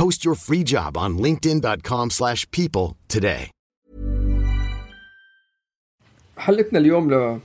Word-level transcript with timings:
Post 0.00 0.24
your 0.24 0.34
free 0.34 0.64
job 0.74 0.96
on 0.96 1.10
linkedin.com/people 1.26 2.10
slash 2.10 2.42
people 2.50 2.96
today. 3.16 3.50
حلقتنا 6.36 6.78
اليوم 6.78 7.38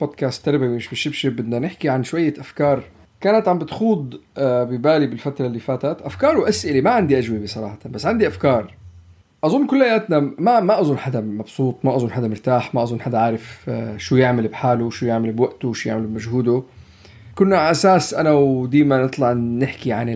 لبودكاست 0.00 0.44
تربوي 0.44 0.68
مش 0.68 0.88
بشبشب. 0.88 1.32
بدنا 1.32 1.58
نحكي 1.58 1.88
عن 1.88 2.04
شوية 2.04 2.34
أفكار 2.38 2.82
كانت 3.20 3.48
عم 3.48 3.58
بتخوض 3.58 4.20
آه، 4.38 4.64
ببالي 4.64 5.06
بالفترة 5.06 5.46
اللي 5.46 5.60
فاتت. 5.60 6.02
أفكار 6.02 6.38
وأسئلة 6.38 6.80
ما 6.80 6.90
عندي 6.90 7.18
أجوبة 7.18 7.46
صراحة 7.46 7.78
بس 7.86 8.06
عندي 8.06 8.26
أفكار. 8.28 8.74
أظن 9.44 9.66
كلياتنا 9.66 10.20
ما 10.38 10.60
ما 10.60 10.80
أظن 10.80 10.98
حدا 10.98 11.20
مبسوط 11.20 11.78
ما 11.84 11.96
أظن 11.96 12.10
حدا 12.10 12.28
مرتاح 12.28 12.74
ما 12.74 12.82
أظن 12.82 13.00
حدا 13.00 13.18
عارف 13.18 13.64
آه، 13.68 13.96
شو 13.96 14.16
يعمل 14.16 14.48
بحاله 14.48 14.90
شو 14.90 15.06
يعمل 15.06 15.32
بوقته 15.32 15.72
شو 15.72 15.88
يعمل 15.88 16.06
بمجهوده. 16.06 16.62
كنا 17.34 17.58
على 17.58 17.70
أساس 17.70 18.14
أنا 18.14 18.32
وديما 18.32 19.04
نطلع 19.04 19.32
نحكي 19.32 19.92
عن 19.92 20.08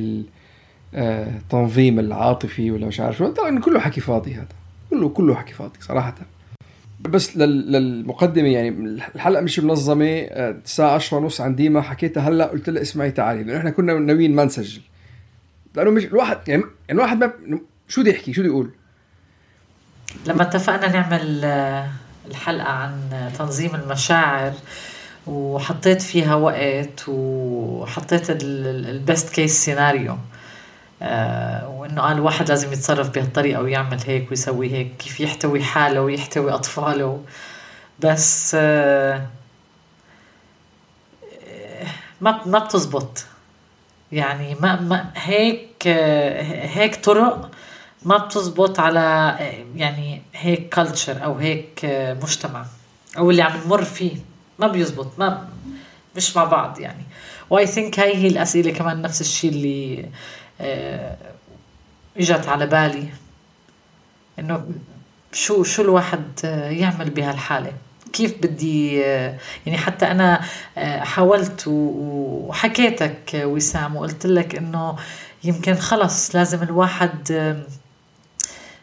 التنظيم 0.97 1.99
العاطفي 1.99 2.71
ولا 2.71 2.87
مش 2.87 3.01
عارف 3.01 3.17
شو. 3.17 3.33
طبعا 3.33 3.61
كله 3.61 3.81
حكي 3.81 4.01
فاضي 4.01 4.35
هذا. 4.35 4.47
كله 4.91 5.09
كله 5.09 5.35
حكي 5.35 5.53
فاضي 5.53 5.79
صراحة. 5.81 6.15
بس 7.01 7.37
لل- 7.37 7.73
للمقدمة 7.73 8.49
يعني 8.49 8.69
الحلقة 9.15 9.41
مش 9.43 9.59
منظمة 9.61 10.07
آه، 10.07 10.51
الساعة 10.65 10.95
10 10.95 11.17
ونص 11.19 11.41
عن 11.41 11.55
ديما 11.55 11.81
حكيتها 11.83 12.29
هلأ 12.29 12.45
قلت 12.47 12.71
لها 12.71 12.83
اسمعي 12.83 13.11
تعالي 13.11 13.43
لأنه 13.45 13.59
إحنا 13.59 13.71
كنا 13.71 13.95
ناويين 13.95 14.35
ما 14.35 14.45
نسجل. 14.45 14.81
لأنه 15.75 15.91
مش 15.91 16.05
الواحد 16.05 16.39
يعني 16.49 16.63
يعني 16.63 17.01
الواحد 17.01 17.19
ما 17.25 17.33
شو 17.89 18.01
بده 18.03 18.11
يحكي 18.11 18.33
شو 18.33 18.41
بده 18.41 18.51
يقول 18.51 18.71
لما 20.27 20.43
اتفقنا 20.43 20.89
نعمل 20.93 21.41
آه، 21.45 21.89
الحلقة 22.29 22.69
عن 22.69 22.93
تنظيم 23.39 23.75
المشاعر 23.75 24.53
وحطيت 25.27 26.03
فيها 26.03 26.35
وقت 26.35 27.05
وحطيت 27.09 28.27
ال 28.31 28.51
best 28.51 29.35
case 29.35 29.65
scenario 29.65 30.17
وإنه 31.01 32.03
قال 32.03 32.17
الواحد 32.17 32.49
لازم 32.49 32.73
يتصرف 32.73 33.11
بهالطريقة 33.11 33.63
ويعمل 33.63 33.99
هيك 34.07 34.31
ويسوي 34.31 34.73
هيك 34.73 34.97
كيف 34.99 35.21
يحتوي 35.21 35.63
حاله 35.63 36.01
ويحتوي 36.01 36.53
أطفاله. 36.55 37.23
بس 38.01 38.57
آه، 38.61 39.27
ما 42.21 42.41
ما 42.47 42.59
بتزبط. 42.59 43.27
يعني 44.13 44.55
ما, 44.55 44.81
ما 44.81 45.11
هيك 45.17 45.69
آه، 45.87 46.67
هيك 46.67 47.05
طرق 47.05 47.51
ما 48.03 48.17
بتزبط 48.17 48.81
على 48.81 49.01
آه، 49.41 49.65
يعني 49.77 50.23
هيك 50.35 50.75
كلتشر 50.75 51.25
أو 51.25 51.35
هيك 51.35 51.85
آه، 51.85 52.15
مجتمع 52.15 52.67
أو 53.19 53.31
اللي 53.31 53.43
عم 53.43 53.61
نمر 53.67 53.85
فيه. 53.85 54.17
ما 54.59 54.67
بيزبط 54.67 55.19
ما 55.19 55.49
مش 56.17 56.37
مع 56.37 56.45
بعض 56.45 56.81
يعني. 56.81 57.03
وأي 57.51 57.67
ثينك 57.67 58.01
هاي 58.01 58.17
هي 58.17 58.29
الأسئلة 58.29 58.71
كمان 58.73 59.03
نفس 59.03 59.21
الشيء 59.21 59.51
اللي 59.51 60.01
آه، 60.01 60.09
إجت 60.61 62.49
على 62.49 62.67
بالي 62.67 63.09
إنه 64.39 64.69
شو 65.33 65.63
شو 65.63 65.83
الواحد 65.83 66.23
آه، 66.45 66.71
يعمل 66.71 67.11
بهالحالة 67.11 67.73
كيف 68.13 68.35
بدي 68.43 69.05
آه، 69.07 69.39
يعني 69.67 69.79
حتى 69.79 70.07
أنا 70.11 70.41
آه، 70.79 71.01
حاولت 71.01 71.65
وحكيتك 71.67 73.35
آه، 73.35 73.47
وسام 73.47 73.97
وقلت 73.97 74.27
لك 74.27 74.55
إنه 74.57 74.97
يمكن 75.45 75.75
خلص 75.75 76.37
لازم 76.37 76.63
الواحد 76.63 77.33
آه، 77.33 77.63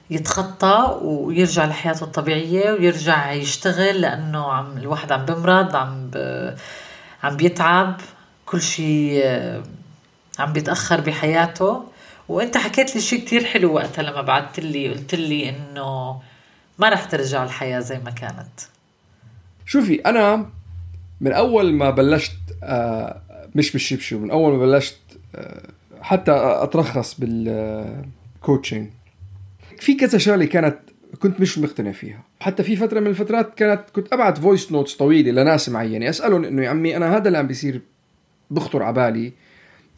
يتخطى 0.09 0.99
ويرجع 1.01 1.65
لحياته 1.65 2.03
الطبيعية 2.03 2.71
ويرجع 2.71 3.31
يشتغل 3.31 4.01
لأنه 4.01 4.51
عم 4.51 4.77
الواحد 4.77 5.11
عم 5.11 5.25
بمرض 5.25 5.75
عم. 5.75 6.11
عم 7.23 7.35
بيتعب 7.37 8.01
كل 8.45 8.61
شيء 8.61 9.21
آه، 9.23 9.63
عم 10.39 10.53
بيتأخر 10.53 11.01
بحياته. 11.01 11.83
وانت 12.29 12.57
حكيت 12.57 12.95
لي 12.95 13.01
شيء 13.01 13.19
كتير 13.19 13.43
حلو 13.43 13.73
وقتها 13.73 14.01
لما 14.03 14.21
بعثت 14.21 14.59
لي 14.59 14.89
قلت 14.89 15.15
لي 15.15 15.49
إنه 15.49 16.21
ما 16.79 16.89
رح 16.89 17.03
ترجع 17.03 17.43
الحياة 17.43 17.79
زي 17.79 17.99
ما 17.99 18.11
كانت. 18.11 18.59
شوفي 19.65 19.95
أنا 19.95 20.49
من 21.21 21.31
أول 21.31 21.73
ما 21.73 21.89
بلشت 21.89 22.37
آه، 22.63 23.21
مش 23.55 23.71
بالشبشب 23.71 24.21
من 24.21 24.31
أول 24.31 24.53
ما 24.53 24.57
بلشت 24.57 24.97
آه، 25.35 25.69
حتى 26.01 26.31
أترخص 26.35 27.19
بال 27.19 27.53
coaching 27.53 28.89
في 29.79 29.93
كذا 29.93 30.17
شغلة 30.17 30.45
كانت 30.45 30.77
كنت 31.19 31.39
مش 31.39 31.57
مقتنع 31.57 31.91
فيها. 31.91 32.23
حتى 32.39 32.63
في 32.63 32.75
فترة 32.75 32.99
من 32.99 33.07
الفترات 33.07 33.55
كانت 33.55 33.81
كنت 33.95 34.13
ابعت 34.13 34.37
voice 34.37 34.71
notes 34.71 34.95
طويلة 34.95 35.31
لناس 35.31 35.69
معينة 35.69 36.09
أسألهم 36.09 36.45
إنه 36.45 36.63
يا 36.63 36.69
عمي 36.69 36.97
أنا 36.97 37.17
هذا 37.17 37.27
اللي 37.27 37.37
عم 37.37 37.47
بيصير 37.47 37.81
بخطر 38.49 38.83
على 38.83 38.93
بالي. 38.93 39.33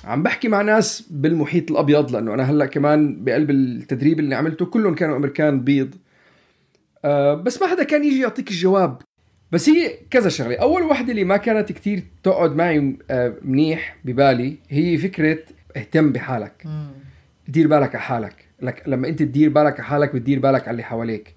عم 0.06 0.24
بحكي 0.24 0.48
مع 0.48 0.62
ناس 0.62 1.02
بالمحيط 1.10 1.72
الأبيض 1.72 2.12
لأنه 2.12 2.34
أنا 2.34 2.44
هلأ 2.44 2.66
كمان 2.66 3.24
بقلب 3.24 3.50
التدريب 3.50 4.20
اللي 4.20 4.36
عملته 4.36 4.66
كلهم 4.66 4.96
كانوا 4.96 5.18
أمريكان 5.18 5.62
بيض. 5.62 5.96
آه، 7.06 7.34
بس 7.34 7.62
ما 7.62 7.68
حدا 7.68 7.84
كان 7.84 8.04
يجي 8.04 8.20
يعطيك 8.22 8.52
الجواب. 8.52 9.02
بس 9.52 9.70
هي 9.70 9.92
كذا 10.10 10.30
شغلة. 10.30 10.56
أول 10.56 10.84
وحدة 10.84 11.12
اللي 11.12 11.24
ما 11.24 11.38
كانت 11.38 11.72
كتير 11.72 12.04
تقعد 12.24 12.56
معي 12.56 12.98
آه، 13.12 13.34
منيح 13.42 13.98
ببالي 14.06 14.58
هي 14.70 14.98
فكرة 14.98 15.38
اهتم 15.78 16.12
بحالك. 16.12 16.66
دير 17.48 17.68
بالك 17.68 17.96
على 17.96 18.04
حالك. 18.04 18.36
لك 18.62 18.84
لما 18.88 19.08
أنت 19.08 19.20
تدير 19.20 19.50
بالك 19.50 19.74
على 19.74 19.84
حالك 19.84 20.16
بتدير 20.16 20.40
بالك 20.40 20.62
على 20.62 20.72
اللي 20.72 20.84
حواليك. 20.84 21.36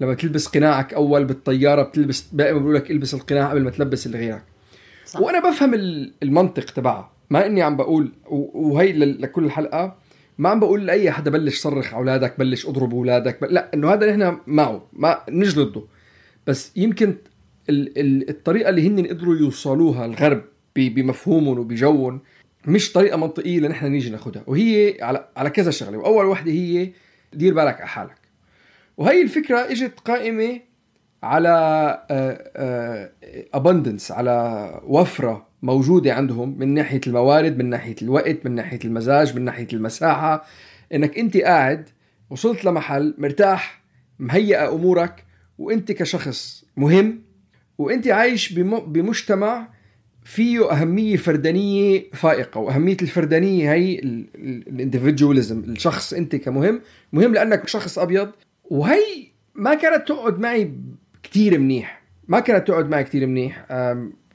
لما 0.00 0.14
تلبس 0.14 0.46
قناعك 0.46 0.94
أول 0.94 1.24
بالطيارة 1.24 1.82
بتلبس 1.82 2.28
دائما 2.32 2.58
بقول 2.58 2.74
لك 2.74 2.90
البس 2.90 3.14
القناع 3.14 3.50
قبل 3.50 3.62
ما 3.64 3.70
تلبس 3.70 4.06
اللي 4.06 4.18
غيرك. 4.18 4.42
صح. 5.06 5.20
وأنا 5.20 5.50
بفهم 5.50 5.74
ال- 5.74 6.12
المنطق 6.22 6.64
تبعها 6.64 7.15
ما 7.30 7.46
إني 7.46 7.62
عم 7.62 7.76
بقول 7.76 8.12
وهي 8.54 8.92
لكل 8.92 9.44
الحلقة 9.44 9.96
ما 10.38 10.48
عم 10.48 10.60
بقول 10.60 10.86
لأي 10.86 11.10
حدا 11.10 11.30
بلش 11.30 11.58
صرخ 11.58 11.86
على 11.86 11.96
أولادك 11.96 12.38
بلش 12.38 12.66
اضرب 12.66 12.94
أولادك. 12.94 13.38
لا 13.42 13.70
إنه 13.74 13.92
هذا 13.92 14.16
نحن 14.16 14.38
معه 14.46 14.86
ما 14.92 15.22
مش 15.28 15.54
ضده 15.54 15.82
بس 16.46 16.72
يمكن 16.76 17.14
ال... 17.70 17.98
ال... 17.98 18.28
الطريقة 18.30 18.68
اللي 18.68 18.88
هن 18.88 19.06
قدروا 19.06 19.36
يوصلوها 19.36 20.06
الغرب. 20.06 20.42
بمفهومهم 20.76 21.58
وبجوهم 21.58 22.20
مش 22.66 22.92
طريقة 22.92 23.16
منطقية 23.16 23.60
لنحن 23.60 23.86
نيجي 23.86 24.10
ناخدها 24.10 24.42
وهي 24.46 24.96
على 25.00 25.28
على 25.36 25.50
كذا 25.50 25.70
شغلة 25.70 25.98
وأول 25.98 26.26
وحدة 26.26 26.52
هي 26.52 26.92
دير 27.32 27.54
بالك 27.54 27.80
على 27.80 27.88
حالك 27.88 28.18
وهي 28.96 29.22
الفكرة 29.22 29.58
إجت 29.58 30.00
قائمة 30.00 30.60
على 31.22 31.48
ابندنس 33.54 34.12
على 34.12 34.80
وفرة 34.84 35.46
موجودة 35.70 36.14
عندهم 36.14 36.58
من 36.58 36.74
ناحية 36.74 37.00
الموارد 37.06 37.58
من 37.58 37.70
ناحية 37.70 37.96
الوقت 38.02 38.38
من 38.46 38.54
ناحية 38.54 38.78
المزاج 38.84 39.36
من 39.36 39.42
ناحية 39.44 39.68
المساحة. 39.72 40.44
إنك 40.94 41.18
أنت 41.18 41.36
قاعد 41.36 41.88
وصلت 42.30 42.64
لمحل 42.64 43.14
مرتاح 43.18 43.82
مهيئة 44.18 44.74
أمورك 44.74 45.24
وأنت 45.58 45.92
كشخص 45.92 46.64
مهم 46.76 47.22
وأنت 47.78 48.08
عايش 48.08 48.52
بم- 48.52 48.80
بمجتمع 48.80 49.68
فيه 50.24 50.72
أهمية 50.72 51.16
فردانية 51.16 52.04
فائقة. 52.12 52.60
وأهمية 52.60 52.96
الفردانية 53.02 53.72
هي 53.72 53.98
الاندفجواليزم 54.68 55.58
الشخص 55.60 56.12
أنت 56.12 56.36
كمهم. 56.36 56.80
مهم 57.12 57.32
لأنك 57.34 57.68
شخص 57.68 57.98
أبيض. 57.98 58.30
وهي 58.64 59.26
ما 59.54 59.74
كانت 59.74 60.08
تقعد 60.08 60.38
معي 60.38 60.72
كتير 61.22 61.58
منيح. 61.58 62.02
ما 62.28 62.40
كانت 62.40 62.68
تقعد 62.68 62.88
معي 62.88 63.04
كتير 63.04 63.26
منيح. 63.26 63.66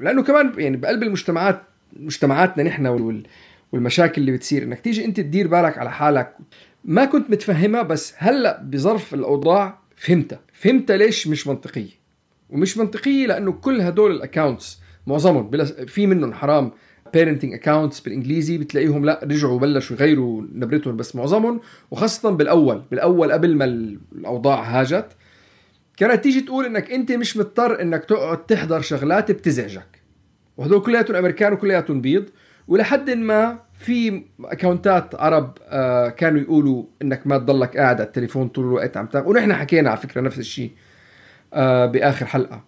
أم، 0.02 0.06
لأنه 0.06 0.24
كمان 0.24 0.52
يعني 0.58 0.78
بقلب 0.78 1.04
المجتمعات 1.04 1.62
مجتمعاتنا 2.00 2.64
نحن 2.64 2.86
وال- 2.86 3.24
والمشاكل 3.72 4.22
اللي 4.22 4.32
بتصير. 4.32 4.64
إنك 4.64 4.80
تيجي 4.80 5.06
أنت 5.06 5.20
تدير 5.20 5.48
بالك 5.48 5.78
على 5.78 5.92
حالك. 5.92 6.36
ما 6.86 7.06
كنت 7.06 7.30
متفهمها 7.30 7.82
بس 7.82 8.14
هلأ 8.18 8.62
بظرف 8.64 9.14
الأوضاع 9.14 9.80
فهمتها. 9.96 10.40
فهمتها 10.54 10.98
ليش 10.98 11.28
مش 11.28 11.48
منطقية. 11.48 12.02
ومش 12.50 12.78
منطقية 12.78 13.28
لأنه 13.28 13.52
كل 13.52 13.82
هدول 13.82 14.12
ال 14.12 14.19
accounts 14.19 14.80
معظمهم 15.08 15.52
في 15.88 16.08
منهم 16.08 16.34
حرام 16.34 16.72
parenting 17.14 17.54
accounts 17.54 18.00
بالإنجليزي 18.00 18.58
بتلاقيهم 18.58 19.06
لأ 19.06 19.20
رجعوا 19.24 19.60
بلشوا 19.60 19.96
يغيروا 19.96 20.44
نبرتهم. 20.56 20.98
بس 20.98 21.16
معظمهم 21.16 21.62
وخاصة 21.92 22.30
بالأول 22.32 22.82
بالأول 22.92 23.32
قبل 23.32 23.56
ما 23.56 23.66
الأوضاع 24.16 24.62
هاجت 24.64 25.06
كانت 25.98 26.24
تيجي 26.24 26.42
تقول 26.42 26.66
إنك 26.66 26.92
أنت 26.92 27.12
مش 27.12 27.38
مضطر 27.38 27.82
إنك 27.82 28.06
تقعد 28.06 28.46
تحضر 28.46 28.82
شغلات 28.82 29.32
بتزعجك. 29.32 30.02
وهدول 30.58 30.82
كلياتهم 30.82 31.16
أمريكان 31.16 31.54
وكلياتهم 31.54 32.02
بيض 32.02 32.30
ولحد 32.68 33.10
ما 33.10 33.60
في 33.80 34.24
اكونتات 34.46 35.16
عرب 35.16 35.58
آه 35.64 36.10
كانوا 36.10 36.42
يقولوا 36.42 36.84
إنك 37.02 37.28
ما 37.28 37.38
تضلك 37.38 37.78
قاعد 37.78 37.96
على 37.96 38.08
التليفون 38.08 38.48
طول 38.48 38.66
الوقت 38.66 38.98
عم 38.98 39.06
تاخذ 39.06 39.28
ونحن 39.28 39.54
حكينا 39.54 39.90
على 39.90 40.00
فكرة 40.00 40.22
نفس 40.22 40.40
الشيء 40.40 40.72
آه 41.54 41.86
بآخر 41.86 42.26
حلقة. 42.26 42.64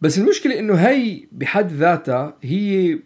بس 0.00 0.18
المشكلة 0.18 0.58
إنه 0.58 0.74
هي 0.74 1.26
بحد 1.32 1.72
ذاتها 1.72 2.36
هي 2.42 2.98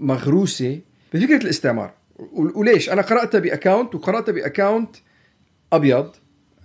مغروسة 0.00 0.80
بفكرة 1.14 1.36
الاستعمار. 1.36 1.94
وليش؟ 2.32 2.90
أنا 2.90 3.02
قرأتها 3.02 3.38
ب 3.38 3.45
account 3.45 3.94
وقرأتها 3.94 4.32
ب 4.32 4.40
account 4.40 4.96
أبيض. 5.72 6.16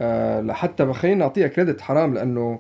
آه 0.01 0.41
لحتى 0.41 0.93
خلينا 0.93 1.19
نعطيها 1.19 1.47
credit 1.47 1.81
حرام 1.81 2.13
لأنه 2.13 2.59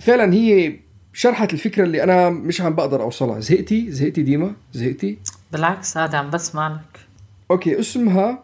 فعلا 0.00 0.32
هي 0.34 0.76
شرحت 1.12 1.52
الفكرة 1.52 1.84
اللي 1.84 2.02
أنا 2.02 2.30
مش 2.30 2.60
عم 2.60 2.74
بقدر 2.74 3.02
أوصلها. 3.02 3.40
زهقتي؟ 3.40 3.90
زهقتي 3.90 4.22
ديما؟ 4.22 4.52
زهقتي؟ 4.72 5.18
بالعكس 5.52 5.96
هذا 5.98 6.18
عم 6.18 6.30
بسمع 6.30 6.68
لك 6.68 7.00
okay 7.50 7.80
اسمها 7.80 8.42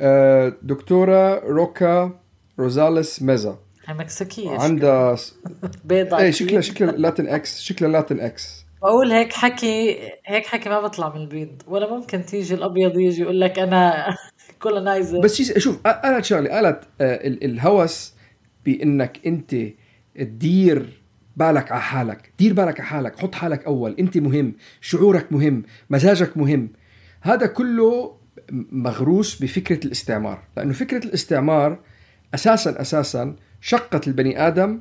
آه 0.00 0.52
دكتورة 0.62 1.38
روكا 1.38 2.10
روزاليس 2.58 3.22
ميزا. 3.22 3.58
مكسيكية 3.88 4.50
عندها 4.50 5.16
بيضاء 5.84 6.20
إيه 6.20 6.30
شكلها 6.30 6.60
شكلها 6.60 6.92
Latinx 6.92 7.60
شكلها 7.60 7.90
Latinx. 7.90 8.64
بقول 8.82 9.12
هيك 9.12 9.32
حكي 9.32 9.98
هيك 10.26 10.46
حكي 10.46 10.68
ما 10.68 10.80
بطلع 10.80 11.14
من 11.14 11.20
البيض. 11.20 11.62
ولا 11.66 11.90
ممكن 11.94 12.24
تيجي 12.26 12.54
الأبيض 12.54 12.98
يجي 12.98 13.22
يقول 13.22 13.40
لك 13.40 13.58
أنا 13.58 14.16
كولونايزر 14.62 15.20
بس 15.20 15.42
شوف 15.42 15.78
قالت 15.86 16.24
شغلة 16.24 16.50
قالت 16.50 16.84
الهوس 17.44 18.14
بإنك 18.66 19.26
أنت 19.26 19.56
تدير 20.14 21.02
بالك 21.36 21.72
على 21.72 21.80
حالك 21.80 22.32
دير 22.38 22.52
بالك 22.52 22.80
على 22.80 22.88
حالك 22.88 23.18
حط 23.18 23.34
حالك 23.34 23.64
أول 23.64 23.94
أنت 23.98 24.18
مهم 24.18 24.52
شعورك 24.80 25.32
مهم 25.32 25.62
مزاجك 25.90 26.36
مهم. 26.36 26.68
هذا 27.20 27.46
كله 27.46 28.16
مغروس 28.52 29.42
بفكرة 29.42 29.86
الاستعمار 29.86 30.42
لأنه 30.56 30.72
فكرة 30.72 31.04
الاستعمار 31.04 31.78
أساسا 32.34 32.80
أساسا 32.80 33.36
شقت 33.60 34.08
البني 34.08 34.46
آدم 34.46 34.80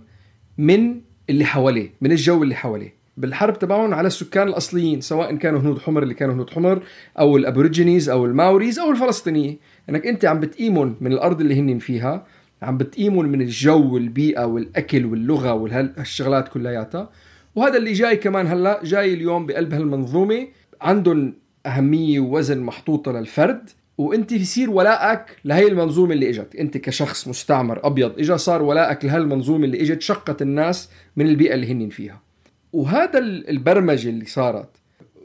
من 0.57 1.01
اللي 1.29 1.45
حواليه 1.45 1.93
من 2.01 2.11
الجو 2.11 2.43
اللي 2.43 2.55
حواليه. 2.55 2.98
بالحرب 3.19 3.59
تبعهم 3.59 3.93
على 3.93 4.07
السكان 4.07 4.47
الأصليين 4.47 5.01
سواء 5.01 5.35
كانوا 5.35 5.59
هنود 5.59 5.79
حمر 5.79 6.03
اللي 6.03 6.13
كانوا 6.13 6.33
هنود 6.33 6.49
حمر 6.49 6.83
أو 7.19 7.37
ال 7.37 7.44
Aborigines 7.44 8.09
أو 8.09 8.25
الماوريز 8.25 8.79
أو 8.79 8.91
الفلسطينيه 8.91 9.57
إنك 9.89 10.07
أنت 10.07 10.25
عم 10.25 10.39
بتقيمهم 10.39 10.95
من 11.01 11.13
الأرض 11.13 11.41
اللي 11.41 11.59
هن 11.59 11.77
فيها 11.77 12.25
عم 12.61 12.77
بتقيمهم 12.77 13.25
من 13.25 13.41
الجو 13.41 13.93
والبيئة 13.93 14.45
والأكل 14.45 15.05
واللغة 15.05 15.53
والشغلات 15.53 16.47
كلياتها. 16.47 17.09
وهذا 17.55 17.77
اللي 17.77 17.93
جاي 17.93 18.17
كمان 18.17 18.47
هلأ 18.47 18.79
جاي 18.83 19.13
اليوم 19.13 19.45
بقلب 19.45 19.73
هالمنظومة. 19.73 20.47
عندهم 20.81 21.33
أهمية 21.65 22.19
ووزن 22.19 22.59
محطوطة 22.59 23.11
للفرد 23.11 23.69
وأنت 23.97 24.33
بيصير 24.33 24.69
ولائك 24.69 25.25
لهي 25.45 25.67
المنظومة 25.67 26.13
اللي 26.13 26.29
إجت. 26.29 26.55
أنت 26.55 26.77
كشخص 26.77 27.27
مستعمر 27.27 27.79
أبيض 27.87 28.19
اجى 28.19 28.37
صار 28.37 28.61
ولائك 28.61 29.05
لهالمنظومة 29.05 29.65
اللي 29.65 29.81
إجت 29.81 30.01
شقت 30.01 30.41
الناس 30.41 30.89
من 31.15 31.27
البيئة 31.27 31.53
اللي 31.53 31.71
هن 31.71 31.89
فيها. 31.89 32.28
وهذا 32.73 33.19
البرمجة 33.19 34.09
اللي 34.09 34.25
صارت 34.25 34.69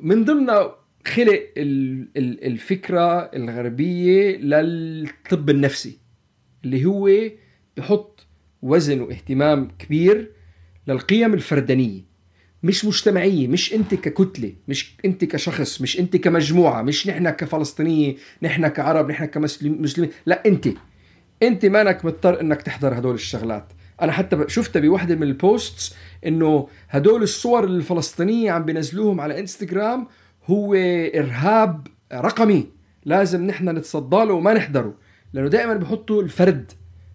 من 0.01 0.25
ضمنها 0.25 0.77
خلق 1.07 1.43
الفكرة 1.57 3.19
الغربية 3.21 4.37
للطب 4.37 5.51
النفسي 5.51 5.99
اللي 6.65 6.85
هو 6.85 7.11
بحط 7.77 8.27
وزن 8.63 9.01
واهتمام 9.01 9.69
كبير 9.79 10.31
للقيم 10.87 11.35
الفردانية 11.35 12.15
مش 12.63 12.85
مجتمعية 12.85 13.49
مش 13.49 13.75
انت 13.75 13.95
ككتلة 13.95 14.53
مش 14.69 14.97
انت 15.05 15.25
كشخص 15.25 15.81
مش 15.81 16.01
انت 16.01 16.17
كمجموعة 16.17 16.83
مش 16.83 17.07
نحن 17.09 17.31
كفلسطينية 17.31 18.17
نحن 18.43 18.69
كعرب 18.69 19.11
نحن 19.11 19.25
كمسلمين 19.25 20.11
لا 20.27 20.43
انت. 20.47 20.69
انت 21.43 21.67
مانك 21.67 22.05
مضطر 22.05 22.41
انك 22.41 22.63
تحضر 22.63 22.99
هدول 22.99 23.15
الشغلات. 23.15 23.73
أنا 24.03 24.13
حتى 24.13 24.45
شفتها 24.49 24.81
بوحدة 24.81 25.15
من 25.15 25.23
البوستس 25.23 25.95
إنه 26.27 26.69
هدول 26.89 27.23
الصور 27.23 27.65
الفلسطينية 27.65 28.51
عم 28.51 28.65
بينزلوهم 28.65 29.21
على 29.21 29.41
انستغرام 29.41 30.07
هو 30.47 30.75
إرهاب 31.15 31.87
رقمي. 32.13 32.67
لازم 33.05 33.47
نحن 33.47 33.69
نتصدى 33.69 34.17
له 34.17 34.35
وما 34.35 34.55
نحضره 34.55 34.95
لأنه 35.33 35.49
دائما 35.49 35.75
بحطوا 35.75 36.23
الفرد 36.23 36.73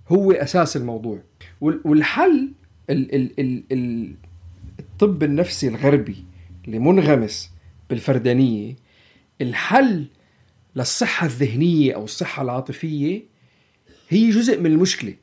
هو 0.07 0.31
أساس 0.31 0.77
الموضوع. 0.77 1.19
والحل 1.61 2.51
ال 2.89 3.15
ال 3.15 3.39
ال 3.39 3.63
ال 3.71 4.13
الطب 4.79 5.23
النفسي 5.23 5.67
الغربي 5.67 6.25
اللي 6.65 6.79
منغمس 6.79 7.51
بالفردانية 7.89 8.75
الحل 9.41 10.07
للصحة 10.75 11.25
الذهنية 11.25 11.95
أو 11.95 12.03
الصحة 12.03 12.43
العاطفية 12.43 13.23
هي 14.09 14.29
جزء 14.29 14.59
من 14.59 14.65
المشكلة 14.65 15.13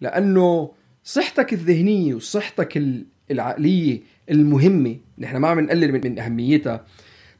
لأنه 0.00 0.70
صحتك 1.06 1.52
الذهنية 1.52 2.14
وصحتك 2.14 2.82
العقلية 3.30 4.00
المهمة 4.30 4.96
نحن 5.18 5.36
ما 5.36 5.48
عم 5.48 5.60
نقلل 5.60 5.92
من 5.92 6.18
أهميتها. 6.18 6.84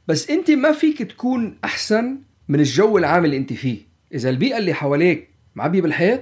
بس 0.08 0.30
أنت 0.30 0.50
ما 0.50 0.72
فيك 0.72 1.02
تكون 1.02 1.58
أحسن 1.64 2.18
من 2.48 2.60
الجو 2.60 2.98
العام 2.98 3.24
اللي 3.24 3.36
أنت 3.36 3.52
فيه. 3.52 3.78
إذا 4.14 4.30
البيئة 4.30 4.58
اللي 4.58 4.74
حواليك 4.74 5.28
معبية 5.54 5.82
بالحيط 5.82 6.20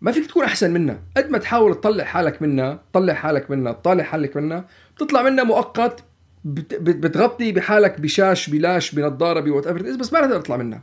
ما 0.00 0.12
فيك 0.12 0.26
تكون 0.26 0.44
أحسن 0.44 0.70
منها. 0.70 1.00
قد 1.16 1.30
ما 1.30 1.38
تحاول 1.38 1.74
تطلع 1.74 2.04
حالك 2.04 2.42
منها 2.42 2.82
تطلع 2.92 3.14
حالك 3.14 3.50
منها 3.50 3.72
تطلع 3.72 4.04
حالك 4.04 4.36
منها 4.36 4.66
بتطلع 4.96 5.22
منها 5.22 5.44
مؤقت 5.44 6.04
بتغطي 6.44 7.52
بحالك 7.52 8.00
بشاش 8.00 8.50
بلاش 8.50 8.94
بنظارة 8.94 9.40
ب 9.40 9.66
whatever 9.66 9.96
بس 9.96 10.12
ما 10.12 10.20
رح 10.20 10.30
تطلع 10.30 10.56
منها. 10.56 10.82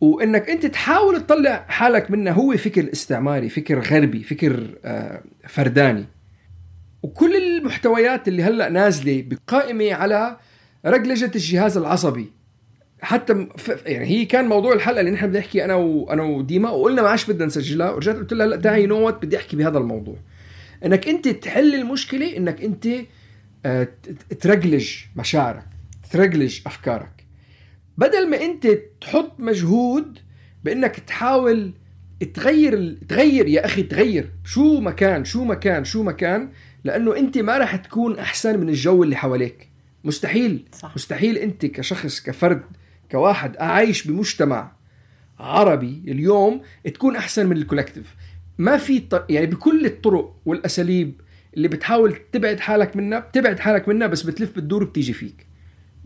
وإنك 0.00 0.50
أنت 0.50 0.66
تحاول 0.66 1.26
تطلع 1.26 1.64
حالك 1.68 2.10
منها 2.10 2.32
هو 2.32 2.56
فكر 2.56 2.92
استعماري 2.92 3.48
فكر 3.48 3.80
غربي 3.80 4.22
فكر 4.22 4.74
آه، 4.84 5.22
فرداني. 5.48 6.04
وكل 7.02 7.36
المحتويات 7.36 8.28
اللي 8.28 8.42
هلأ 8.42 8.68
نازلة 8.68 9.24
بقائمة 9.26 9.94
على 9.94 10.36
رجلجة 10.86 11.30
الجهاز 11.34 11.76
العصبي. 11.76 12.32
حتى 13.00 13.46
يعني 13.86 14.06
هي 14.06 14.24
كان 14.24 14.48
موضوع 14.48 14.72
الحلقة 14.72 15.00
اللي 15.00 15.10
نحن 15.10 15.26
بدنا 15.26 15.38
نحكي 15.38 15.64
أنا 15.64 15.74
وأنا 15.74 16.22
وديما 16.22 16.70
وقلنا 16.70 17.02
ما 17.02 17.08
عادش 17.08 17.30
بدنا 17.30 17.46
نسجلها 17.46 17.90
ورجعت 17.90 18.16
قلت 18.16 18.32
لها 18.32 18.46
لا 18.46 18.56
تعي 18.56 18.86
no 18.86 19.24
بدي 19.24 19.36
أحكي 19.36 19.56
بهذا 19.56 19.78
الموضوع. 19.78 20.16
إنك 20.84 21.08
أنت 21.08 21.28
تحل 21.28 21.74
المشكلة 21.74 22.36
إنك 22.36 22.62
أنت 22.62 22.88
آه، 23.66 23.88
ترجلج 24.40 24.90
مشاعرك 25.16 25.64
ترجلج 26.10 26.60
أفكارك. 26.66 27.17
بدل 27.98 28.30
ما 28.30 28.42
انت 28.42 28.66
تحط 29.00 29.40
مجهود 29.40 30.18
بانك 30.64 31.00
تحاول 31.00 31.72
تغير 32.34 32.98
تغير 33.08 33.46
يا 33.48 33.66
أخي 33.66 33.82
تغير. 33.82 34.30
شو 34.44 34.80
مكان 34.80 35.24
شو 35.24 35.44
مكان 35.44 35.84
شو 35.84 36.02
مكان؟ 36.02 36.48
لأنه 36.84 37.16
انت 37.16 37.38
ما 37.38 37.58
راح 37.58 37.76
تكون 37.76 38.18
أحسن 38.18 38.60
من 38.60 38.68
الجو 38.68 39.02
اللي 39.02 39.16
حواليك. 39.16 39.68
مستحيل. 40.04 40.64
صح. 40.72 40.94
مستحيل 40.94 41.38
انت 41.38 41.66
كشخص 41.66 42.20
كفرد 42.20 42.62
كواحد 43.10 43.56
عايش 43.56 44.06
بمجتمع 44.06 44.72
عربي 45.38 46.02
اليوم 46.08 46.60
تكون 46.84 47.16
أحسن 47.16 47.46
من 47.46 47.56
ال 47.56 47.61
collective. 47.61 48.14
ما 48.58 48.76
في 48.76 49.02
يعني 49.28 49.46
بكل 49.46 49.86
الطرق 49.86 50.36
والأساليب 50.46 51.20
اللي 51.56 51.68
بتحاول 51.68 52.16
تبعد 52.32 52.60
حالك 52.60 52.96
منها 52.96 53.18
بتبعد 53.18 53.58
حالك 53.58 53.88
منها 53.88 54.06
بس 54.06 54.22
بتلف 54.22 54.56
بتدور 54.56 54.84
بتيجي 54.84 55.12
فيك. 55.12 55.47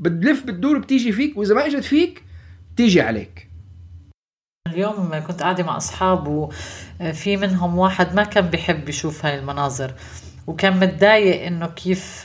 بتلف 0.03 0.43
بتدور 0.45 0.79
بتيجي 0.79 1.13
فيك 1.13 1.37
وإذا 1.37 1.55
ما 1.55 1.67
إجت 1.67 1.85
فيك 1.85 2.23
بتيجي 2.75 3.01
عليك. 3.01 3.49
اليوم 4.69 5.23
كنت 5.27 5.43
قاعدة 5.43 5.65
مع 5.65 5.77
أصحاب 5.77 6.29
وفي 6.29 7.37
منهم 7.37 7.79
واحد 7.79 8.15
ما 8.15 8.25
كان 8.25 8.47
بيحب 8.47 8.89
يشوف 8.89 9.27
هاي 9.27 9.39
المناظر 9.39 9.95
وكان 10.47 10.81
متضايق 10.81 11.47
إنه 11.47 11.67
كيف 11.67 12.23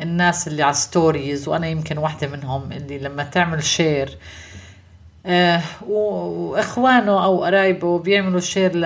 الناس 0.00 0.48
اللي 0.48 0.62
على 0.62 0.74
stories 0.74 1.48
وأنا 1.48 1.66
يمكن 1.66 1.98
واحدة 1.98 2.28
منهم 2.28 2.72
اللي 2.72 2.98
لما 2.98 3.22
تعمل 3.24 3.64
share 3.64 4.18
آه 5.26 5.62
وإخوانه 5.86 7.24
أو 7.24 7.44
قرايبه 7.44 7.98
بيعملوا 7.98 8.40
شير 8.40 8.76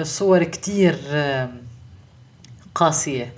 لصور 0.00 0.44
كتير 0.44 0.98
آه 1.08 1.50
قاسية 2.74 3.32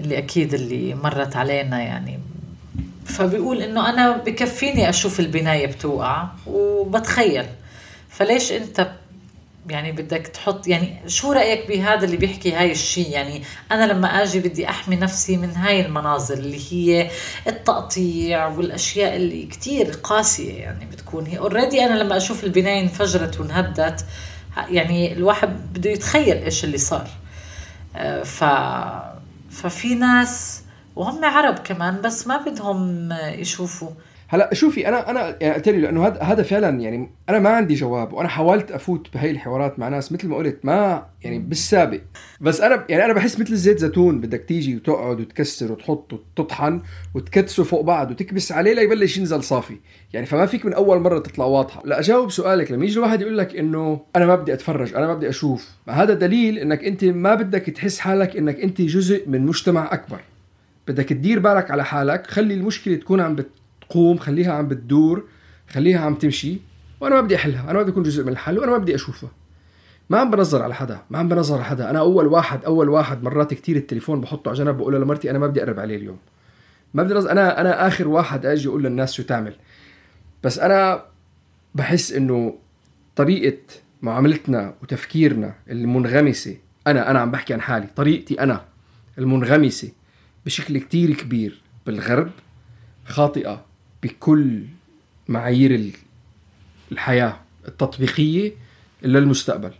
اللي 0.00 0.18
أكيد 0.18 0.54
اللي 0.54 0.94
مرت 0.94 1.36
علينا 1.36 1.82
يعني. 1.82 2.20
فبيقول 3.04 3.62
إنه 3.62 3.90
أنا 3.90 4.16
بكفيني 4.16 4.88
أشوف 4.88 5.20
البناية 5.20 5.66
بتوقع 5.66 6.28
وبتخيل. 6.46 7.46
فليش 8.08 8.52
أنت 8.52 8.90
يعني 9.68 9.92
بدك 9.92 10.26
تحط 10.26 10.66
يعني 10.68 11.00
شو 11.06 11.32
رأيك 11.32 11.68
بهذا 11.68 12.04
اللي 12.04 12.16
بيحكي 12.16 12.52
هاي 12.52 12.72
الشيء؟ 12.72 13.10
يعني 13.10 13.42
أنا 13.72 13.92
لما 13.92 14.22
آجي 14.22 14.40
بدي 14.40 14.68
أحمي 14.68 14.96
نفسي 14.96 15.36
من 15.36 15.50
هاي 15.50 15.86
المناظر 15.86 16.34
اللي 16.34 16.72
هي 16.72 17.10
التقطيع 17.46 18.46
والأشياء 18.46 19.16
اللي 19.16 19.46
كتير 19.46 19.90
قاسية 20.02 20.52
يعني 20.52 20.86
بتكون. 20.86 21.26
هي 21.26 21.38
already 21.38 21.84
أنا 21.84 21.94
لما 22.02 22.16
أشوف 22.16 22.44
البناية 22.44 22.80
انفجرت 22.80 23.40
وانهدت 23.40 24.04
يعني 24.68 25.12
الواحد 25.12 25.48
بده 25.74 25.90
يتخيل 25.90 26.36
إيش 26.36 26.64
اللي 26.64 26.78
صار. 26.78 27.08
آه، 27.96 28.22
ف 28.22 28.44
ففي 29.50 29.94
ناس 29.94 30.53
وهم 30.96 31.24
عرب 31.24 31.58
كمان 31.58 32.00
بس 32.00 32.26
ما 32.26 32.36
بدهم 32.36 33.08
يشوفوا. 33.12 33.90
هلا 34.28 34.54
شوفي 34.54 34.88
أنا 34.88 35.10
أنا 35.10 35.36
يعني 35.40 35.54
قلت 35.54 35.68
لي 35.68 35.80
لأنه 35.80 36.06
هذا 36.06 36.22
هذا 36.22 36.42
فعلا 36.42 36.80
يعني 36.80 37.10
أنا 37.28 37.38
ما 37.38 37.50
عندي 37.50 37.74
جواب 37.74 38.12
وأنا 38.12 38.28
حاولت 38.28 38.70
أفوت 38.70 39.08
بهي 39.14 39.30
الحوارات 39.30 39.78
مع 39.78 39.88
ناس 39.88 40.12
مثل 40.12 40.28
ما 40.28 40.36
قلت 40.36 40.58
ما 40.62 41.06
يعني 41.22 41.38
بالسابق. 41.38 42.00
بس 42.40 42.60
أنا 42.60 42.84
يعني 42.88 43.04
أنا 43.04 43.12
بحس 43.12 43.40
مثل 43.40 43.56
زيت 43.56 43.78
زيتون 43.78 44.20
بدك 44.20 44.44
تيجي 44.48 44.76
وتقعد 44.76 45.20
وتكسر 45.20 45.72
وتحط 45.72 46.12
وتطحن 46.12 46.82
وتكدسه 47.14 47.64
فوق 47.64 47.80
بعض 47.80 48.10
وتكبس 48.10 48.52
عليه 48.52 48.74
ليبلش 48.74 49.18
ينزل 49.18 49.42
صافي. 49.42 49.76
يعني 50.12 50.26
فما 50.26 50.46
فيك 50.46 50.66
من 50.66 50.72
أول 50.72 51.00
مرة 51.00 51.18
تطلع 51.18 51.44
واضحة. 51.44 51.82
لا 51.84 51.98
أجاوب 51.98 52.30
سؤالك. 52.30 52.72
لما 52.72 52.84
يجي 52.84 52.98
الواحد 52.98 53.20
يقول 53.20 53.38
لك 53.38 53.56
إنه 53.56 54.00
أنا 54.16 54.26
ما 54.26 54.34
بدي 54.34 54.52
أتفرج 54.52 54.94
أنا 54.94 55.06
ما 55.06 55.14
بدي 55.14 55.28
أشوف. 55.28 55.68
هذا 55.88 56.14
دليل 56.14 56.58
إنك 56.58 56.84
أنت 56.84 57.04
ما 57.04 57.34
بدك 57.34 57.62
تحس 57.62 57.98
حالك 57.98 58.36
إنك 58.36 58.60
أنت 58.60 58.80
جزء 58.80 59.28
من 59.28 59.46
مجتمع 59.46 59.92
أكبر. 59.92 60.20
بدك 60.88 61.08
تدير 61.08 61.38
بالك 61.38 61.70
على 61.70 61.84
حالك 61.84 62.26
خلي 62.26 62.54
المشكلة 62.54 62.96
تكون 62.96 63.20
عم 63.20 63.36
بتقوم 63.36 64.18
خليها 64.18 64.52
عم 64.52 64.68
بتدور 64.68 65.24
خليها 65.68 66.00
عم 66.00 66.14
تمشي 66.14 66.58
وأنا 67.00 67.14
ما 67.14 67.20
بدي 67.20 67.36
أحلها 67.36 67.64
أنا 67.64 67.72
ما 67.72 67.82
بدي 67.82 67.90
أكون 67.90 68.02
جزء 68.02 68.22
من 68.24 68.28
الحل 68.32 68.58
وأنا 68.58 68.72
ما 68.72 68.78
بدي 68.78 68.94
أشوفها. 68.94 69.30
ما 70.10 70.18
عم 70.18 70.30
بنظر 70.30 70.62
على 70.62 70.74
حدا 70.74 70.98
ما 71.10 71.18
عم 71.18 71.28
بنظر 71.28 71.54
على 71.54 71.64
حدا. 71.64 71.90
أنا 71.90 71.98
أول 71.98 72.26
واحد 72.26 72.64
أول 72.64 72.88
واحد 72.88 73.22
مرات 73.22 73.54
كتير 73.54 73.76
التليفون 73.76 74.20
بحطه 74.20 74.48
على 74.48 74.58
جنب 74.58 74.76
بقول 74.76 74.94
لمرتي 74.94 75.30
أنا 75.30 75.38
ما 75.38 75.46
بدي 75.46 75.62
أقرب 75.62 75.80
عليه 75.80 75.96
اليوم. 75.96 76.18
ما 76.94 77.02
بدي 77.02 77.18
أنا 77.18 77.60
أنا 77.60 77.86
آخر 77.86 78.08
واحد 78.08 78.46
أجي 78.46 78.68
أقول 78.68 78.82
للناس 78.82 79.12
شو 79.12 79.22
تعمل. 79.22 79.54
بس 80.44 80.58
أنا 80.58 81.02
بحس 81.74 82.12
إنه 82.12 82.54
طريقة 83.16 83.58
معاملتنا 84.02 84.74
وتفكيرنا 84.82 85.54
المنغمسة 85.70 86.56
أنا 86.86 87.10
أنا 87.10 87.18
عم 87.18 87.30
بحكي 87.30 87.54
عن 87.54 87.60
حالي 87.60 87.86
طريقتي 87.96 88.40
أنا 88.40 88.64
المنغمسة 89.18 89.88
بشكل 90.46 90.78
كتير 90.78 91.14
كبير 91.14 91.60
بالغرب 91.86 92.30
خاطئة 93.06 93.64
بكل 94.02 94.64
معايير 95.28 95.92
الحياة 96.92 97.36
التطبيقية 97.68 98.52
إلا 99.04 99.18
المستقبل. 99.18 99.72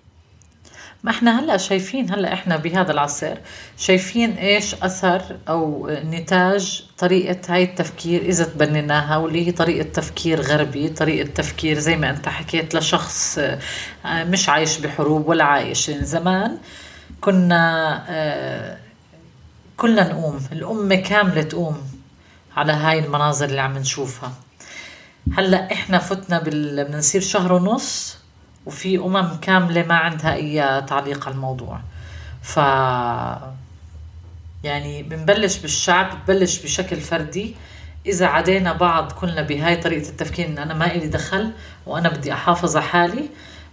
ما 1.05 1.11
إحنا 1.11 1.41
هلأ 1.41 1.57
شايفين 1.57 2.11
هلأ 2.11 2.33
إحنا 2.33 2.57
بهذا 2.57 2.93
العصر 2.93 3.37
شايفين 3.79 4.31
إيش 4.31 4.75
أثر 4.75 5.39
أو 5.49 5.91
نتاج 5.91 6.85
طريقة 6.99 7.41
هاي 7.49 7.63
التفكير 7.63 8.23
إذا 8.23 8.45
تبنيناها 8.45 9.17
واللي 9.17 9.47
هي 9.47 9.53
طريقة 9.53 9.89
تفكير 9.89 10.41
غربي 10.41 10.89
طريقة 10.89 11.29
تفكير 11.29 11.79
زي 11.79 11.97
ما 11.97 12.11
أنت 12.11 12.29
حكيت 12.29 12.75
لشخص 12.75 13.39
آه، 13.39 13.59
مش 14.25 14.49
عايش 14.49 14.79
بحروب 14.79 15.29
ولا 15.29 15.45
عايش. 15.45 15.91
زمان 15.91 16.59
كنا 17.21 18.05
آه، 18.09 18.79
كلنا 19.77 20.13
نقوم. 20.13 20.41
الأمة 20.53 20.95
كاملة 20.95 21.43
تقوم 21.43 21.83
على 22.57 22.73
هاي 22.73 22.99
المناظر 22.99 23.47
اللي 23.47 23.61
عم 23.61 23.79
نشوفها. 23.79 24.33
هلأ 25.37 25.73
إحنا 25.73 25.99
فتنا 25.99 26.39
بال... 26.39 26.85
بنصير 26.85 27.21
شهر 27.21 27.53
ونص 27.53 28.19
وفي 28.67 28.99
أمم 28.99 29.37
كاملة 29.37 29.83
ما 29.83 29.95
عندها 29.95 30.35
أي 30.35 30.83
تعليق 30.83 31.27
على 31.27 31.35
الموضوع. 31.35 31.81
ف 32.43 32.57
يعني 34.65 35.03
بنبلش 35.03 35.59
بالشعب 35.59 36.25
ببلش 36.25 36.63
بشكل 36.63 37.01
فردي. 37.01 37.55
إذا 38.07 38.27
عدينا 38.27 38.73
بعض 38.73 39.13
كلنا 39.13 39.43
بهاي 39.43 39.77
طريقة 39.77 40.09
التفكير 40.09 40.47
إن 40.47 40.59
أنا 40.59 40.75
ما 40.75 40.95
إلي 40.95 41.07
دخل 41.07 41.53
وأنا 41.87 42.09
بدي 42.09 42.33
أحافظ 42.33 42.77
على 42.77 42.87
حالي 42.87 43.29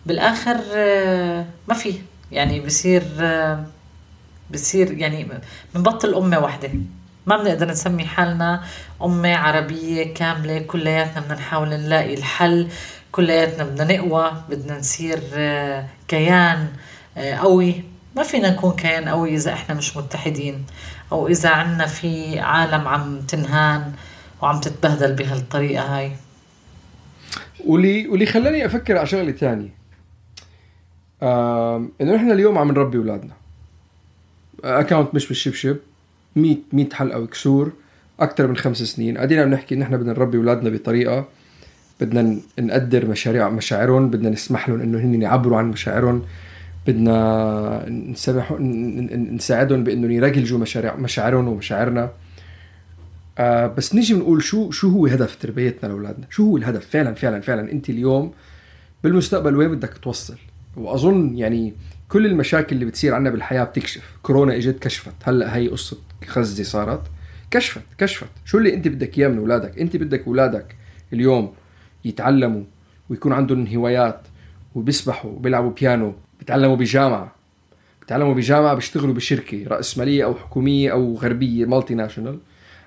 بالآخر 0.06 0.58
آه، 0.76 1.46
ما 1.68 1.74
في. 1.74 1.94
يعني 2.32 2.60
بصير 2.60 3.04
آه، 3.20 3.66
بصير 4.54 4.92
يعني 4.92 5.28
بنبطل 5.76 6.16
أمة 6.16 6.40
واحدة. 6.40 6.70
ما 7.26 7.38
بنقدر 7.38 7.68
نسمي 7.68 8.06
حالنا 8.06 8.64
أمة 9.02 9.36
عربية 9.36 10.14
كاملة. 10.14 10.60
كلياتنا 10.60 11.22
بدنا 11.22 11.36
نحاول 11.36 11.70
نلاقي 11.70 12.14
الحل. 12.14 12.68
كلياتنا 13.12 13.64
بدنا 13.64 13.98
نقوى. 13.98 14.32
بدنا 14.50 14.80
نصير 14.80 15.20
آه، 15.34 15.86
كيان 16.08 16.68
آه، 17.18 17.36
قوي. 17.36 17.84
ما 18.16 18.24
فينا 18.24 18.50
نكون 18.50 18.76
كيان 18.76 19.10
قوي 19.10 19.36
إذا 19.36 19.54
إحنا 19.54 19.76
مش 19.76 19.98
متحدين. 19.98 20.66
أو 21.12 21.28
إذا 21.28 21.50
عنا 21.50 21.86
في 21.86 22.40
عالم 22.40 22.88
عم 22.88 23.22
تنهان 23.22 23.94
وعم 24.42 24.60
تتبهدل 24.60 25.14
بهالطريقة 25.14 25.98
هاي. 25.98 26.12
واللي 27.66 28.08
واللي 28.08 28.26
خلاني 28.26 28.66
أفكر 28.66 28.98
على 28.98 29.08
شغلة 29.08 29.32
ثانية 29.32 29.70
إنه 32.02 32.16
إحنا 32.16 32.34
اليوم 32.34 32.58
عم 32.58 32.72
نربي 32.72 32.98
أولادنا. 32.98 33.34
اكونت 34.64 35.16
مش 35.16 35.28
بالشبشب. 35.28 35.78
100 36.36 36.56
100 36.74 36.90
حلقة 36.94 37.20
وكسور. 37.20 37.72
أكثر 38.20 38.48
من 38.48 38.58
خمس 38.58 38.78
سنين. 38.78 39.18
قاعدين 39.18 39.40
عم 39.40 39.50
نحكي 39.50 39.76
نحن 39.76 39.98
بدنا 39.98 40.14
نربي 40.14 40.38
أولادنا 40.38 40.70
بطريقة. 40.70 41.28
بدنا 42.02 42.38
نقدر 42.60 43.06
مشاريع 43.06 43.50
مشاعرهم. 43.50 44.10
بدنا 44.10 44.30
نسمح 44.30 44.70
لهم 44.70 44.82
إنه 44.82 44.98
هن 45.00 45.22
يعبروا 45.22 45.58
عن 45.58 45.70
مشاعرهم. 45.70 46.24
بدنا 46.88 47.90
نسمح 47.90 48.52
نساعدهم 49.32 49.84
بإنه 49.84 50.14
يرجلجوا 50.14 50.60
مشاريع 50.60 50.96
مشاعرهم 50.96 51.48
ومشاعرنا. 51.48 52.12
آه 53.38 53.68
بس 53.68 53.96
نيجي 53.96 54.14
بنقول 54.14 54.44
شو 54.44 54.72
شو 54.72 54.90
هو 54.90 55.06
هدف 55.06 55.36
تربيتنا 55.36 55.90
لأولادنا؟ 55.90 56.26
شو 56.30 56.46
هو 56.46 56.58
الهدف؟ 56.58 56.86
فعلا 56.90 57.14
فعلا 57.14 57.42
فعلا 57.42 57.72
أنت 57.72 57.90
اليوم 57.90 58.32
بالمستقبل 59.04 59.56
وين 59.56 59.72
بدك 59.72 59.98
توصل؟ 59.98 60.38
وأظن 60.78 61.38
يعني 61.38 61.74
كل 62.12 62.26
المشاكل 62.26 62.76
اللي 62.76 62.86
بتصير 62.86 63.14
عنا 63.16 63.30
بالحياة 63.30 63.64
بتكشف. 63.64 64.02
كورونا 64.24 64.56
إجت 64.56 64.80
كشفت. 64.80 65.14
هلأ 65.24 65.56
هي 65.56 65.68
قصة 65.68 65.98
غزة 66.36 66.64
صارت. 66.64 67.02
كشفت 67.52 67.82
كشفت. 67.98 68.30
شو 68.46 68.58
اللي 68.58 68.74
أنت 68.74 68.88
بدك 68.88 69.20
إياه 69.20 69.28
من 69.28 69.38
أولادك؟ 69.38 69.80
أنت 69.80 69.96
بدك 69.96 70.28
أولادك 70.28 70.76
اليوم 71.14 71.54
يتعلموا 72.06 72.64
ويكون 73.10 73.34
عندهم 73.34 73.68
هوايات 73.68 74.22
وبيسبحوا 74.76 75.32
وبيلعبوا 75.32 75.72
بيانو 75.72 76.14
بيتعلموا 76.40 76.76
بجامعة. 76.76 77.36
بيتعلموا 78.02 78.34
بجامعة 78.34 78.74
بيشتغلوا 78.74 79.14
بشركة 79.14 79.68
رأسمالية 79.68 80.24
أو 80.24 80.36
حكومية 80.36 80.92
أو 80.92 81.16
غربية 81.16 81.66
multinational 81.66 82.40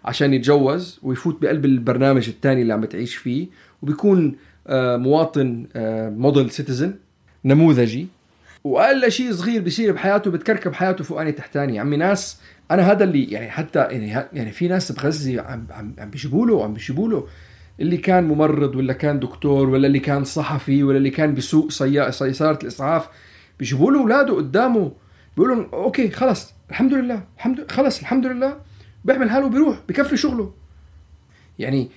عشان 0.05 0.35
يتجوز 0.35 1.01
ويفوت 1.03 1.43
بقلب 1.43 1.65
البرنامج 1.65 2.29
الثاني 2.29 2.63
اللي 2.63 2.73
عم 2.73 2.81
بتعيش 2.81 3.17
فيه. 3.17 3.47
وبيكون 3.83 4.37
آه، 4.67 4.97
مواطن 4.97 5.67
موديل 6.17 6.45
آه، 6.45 6.49
citizen 6.49 6.95
نموذجي. 7.45 8.07
وأقل 8.65 9.13
شيء 9.13 9.33
صغير 9.33 9.63
بيصير 9.63 9.93
بحياته 9.93 10.31
بتكركب 10.31 10.73
حياته 10.73 11.05
فوقاني 11.05 11.33
تحتاني 11.33 11.79
عمي 11.79 11.97
ناس 11.97 12.41
أنا 12.71 12.93
هذا 12.93 13.05
اللي 13.05 13.25
يعني 13.25 13.51
حتى 13.51 13.79
يعني 13.79 14.27
يعني 14.33 14.53
في 14.53 14.69
ناس 14.69 14.93
بغزه 14.93 15.43
عم 15.43 15.67
عم 15.71 15.95
عم 15.99 16.11
بيجيبوا 16.11 16.47
له 16.47 16.65
عم 16.65 16.75
بيجيبوا 16.75 17.09
له 17.09 17.27
اللي 17.81 17.97
كان 17.97 18.25
ممرض 18.25 18.77
ولا 18.77 18.93
كان 18.93 19.21
دكتور 19.21 19.69
ولا 19.69 19.87
اللي 19.87 19.99
كان 19.99 20.25
صحفي 20.25 20.83
ولا 20.83 20.97
اللي 20.97 21.11
كان 21.11 21.35
بسوق 21.35 21.71
سيارة 21.71 22.59
الإسعاف 22.63 23.09
بيجيبوا 23.59 23.93
له 23.93 24.01
أولاده 24.01 24.35
قدامه 24.35 24.93
بيقولوا 25.37 25.57
لهم 25.57 25.69
okay 25.73 26.11
خلص 26.11 26.53
الحمد 26.71 26.95
لله 26.95 27.23
الحمد 27.37 27.71
خلص 27.71 28.01
الحمد 28.01 28.27
لله 28.27 28.57
بيعمل 29.05 29.31
حاله 29.31 29.49
بيروح 29.49 29.79
بكفي 29.89 30.17
شغله. 30.17 30.55
يعني 31.59 31.91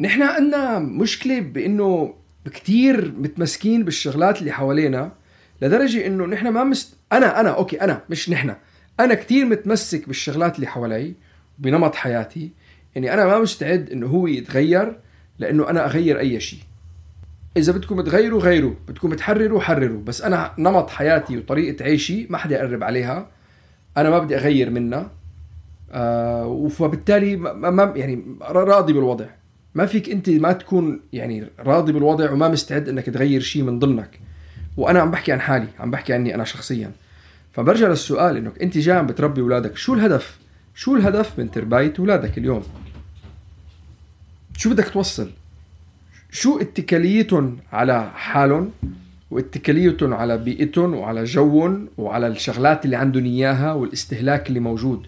نحن 0.00 0.22
عندنا 0.22 0.78
مشكلة 0.78 1.40
بإنه 1.40 2.14
كتير 2.44 3.12
متمسكين 3.18 3.84
بالشغلات 3.84 4.40
اللي 4.40 4.52
حوالينا. 4.52 5.12
لدرجة 5.62 6.06
إنه 6.06 6.26
نحن 6.26 6.48
ما 6.48 6.64
مست 6.64 6.96
أنا 7.12 7.40
أنا 7.40 7.48
okay 7.48 7.80
أنا 7.80 8.02
مش 8.10 8.30
نحن. 8.30 8.54
أنا 9.00 9.14
كثير 9.14 9.44
متمسك 9.44 10.06
بالشغلات 10.06 10.56
اللي 10.56 10.66
حوالي 10.66 11.14
بنمط 11.58 11.94
حياتي. 11.94 12.50
اني 12.96 13.14
أنا 13.14 13.26
ما 13.26 13.38
مستعد 13.38 13.90
إنه 13.90 14.06
هو 14.06 14.26
يتغير 14.26 14.96
لإنه 15.38 15.70
أنا 15.70 15.84
أغير 15.84 16.18
أي 16.18 16.40
شيء 16.40 16.58
إذا 17.56 17.72
بدكم 17.72 18.00
تغيروا 18.00 18.40
غيروا. 18.40 18.74
بدكم 18.88 19.14
تحرروا 19.14 19.60
حرروا. 19.60 20.02
بس 20.02 20.22
أنا 20.22 20.52
نمط 20.58 20.90
حياتي 20.90 21.38
وطريقة 21.38 21.84
عيشي 21.84 22.26
ما 22.30 22.38
حدا 22.38 22.56
يقرب 22.56 22.84
عليها. 22.84 23.28
أنا 23.96 24.10
ما 24.10 24.18
بدي 24.18 24.36
أغير 24.36 24.70
منها. 24.70 25.10
آه 25.92 26.68
فبالتالي 26.68 27.36
ما 27.36 27.92
يعني 27.96 28.24
راضي 28.42 28.92
بالوضع. 28.92 29.26
ما 29.74 29.86
فيك 29.86 30.10
أنت 30.10 30.30
ما 30.30 30.52
تكون 30.52 31.00
يعني 31.12 31.46
راضي 31.58 31.92
بالوضع 31.92 32.30
وما 32.30 32.48
مستعد 32.48 32.88
إنك 32.88 33.06
تغير 33.06 33.40
شيء 33.40 33.62
من 33.62 33.78
ضمنك. 33.78 34.20
وأنا 34.80 35.00
عم 35.00 35.10
بحكي 35.10 35.32
عن 35.32 35.40
حالي 35.40 35.66
عم 35.80 35.90
بحكي 35.90 36.12
عني 36.12 36.34
أنا 36.34 36.44
شخصيا. 36.44 36.92
فبرجع 37.52 37.88
للسؤال 37.88 38.36
انك 38.36 38.62
أنت 38.62 38.78
جاي 38.78 38.96
عم 38.96 39.06
بتربي 39.06 39.40
أولادك 39.40 39.76
شو 39.76 39.94
الهدف؟ 39.94 40.38
شو 40.74 40.96
الهدف 40.96 41.38
من 41.38 41.50
ترباية 41.50 41.92
أولادك 41.98 42.38
اليوم؟ 42.38 42.62
شو 44.56 44.70
بدك 44.70 44.88
توصل؟ 44.88 45.30
شو 46.30 46.60
اتكاليتهم 46.60 47.58
على 47.72 48.10
حالهم 48.14 48.70
واتكاليتهم 49.30 50.14
على 50.14 50.38
بيئتهم 50.38 50.94
وعلى 50.94 51.24
جوهم 51.24 51.88
وعلى 51.98 52.26
الشغلات 52.26 52.84
اللي 52.84 52.96
عندهم 52.96 53.24
إياها 53.24 53.72
والاستهلاك 53.72 54.48
اللي 54.48 54.60
موجود؟ 54.60 55.06